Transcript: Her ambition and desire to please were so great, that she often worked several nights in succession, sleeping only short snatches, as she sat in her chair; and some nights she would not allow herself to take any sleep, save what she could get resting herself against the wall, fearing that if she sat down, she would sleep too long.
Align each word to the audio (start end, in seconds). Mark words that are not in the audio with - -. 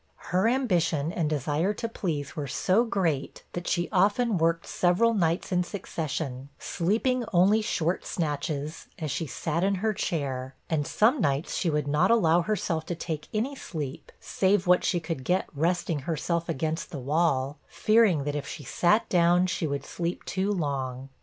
Her 0.31 0.47
ambition 0.47 1.11
and 1.13 1.29
desire 1.29 1.75
to 1.75 1.87
please 1.87 2.35
were 2.35 2.47
so 2.47 2.83
great, 2.85 3.43
that 3.53 3.67
she 3.67 3.87
often 3.91 4.39
worked 4.39 4.65
several 4.65 5.13
nights 5.13 5.51
in 5.51 5.63
succession, 5.63 6.49
sleeping 6.57 7.23
only 7.31 7.61
short 7.61 8.03
snatches, 8.07 8.87
as 8.97 9.11
she 9.11 9.27
sat 9.27 9.63
in 9.63 9.75
her 9.75 9.93
chair; 9.93 10.55
and 10.71 10.87
some 10.87 11.21
nights 11.21 11.53
she 11.55 11.69
would 11.69 11.87
not 11.87 12.09
allow 12.09 12.41
herself 12.41 12.83
to 12.87 12.95
take 12.95 13.27
any 13.31 13.55
sleep, 13.55 14.11
save 14.19 14.65
what 14.65 14.83
she 14.83 14.99
could 14.99 15.23
get 15.23 15.45
resting 15.53 15.99
herself 15.99 16.49
against 16.49 16.89
the 16.89 16.97
wall, 16.97 17.59
fearing 17.67 18.23
that 18.23 18.35
if 18.35 18.47
she 18.47 18.63
sat 18.63 19.07
down, 19.07 19.45
she 19.45 19.67
would 19.67 19.85
sleep 19.85 20.25
too 20.25 20.51
long. 20.51 21.09